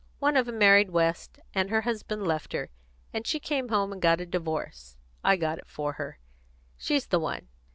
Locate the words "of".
0.35-0.47